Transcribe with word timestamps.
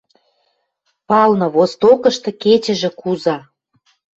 Палны, 1.07 1.47
востокышты, 1.55 2.29
кечӹжӹ 2.41 2.89
куза 2.99 3.37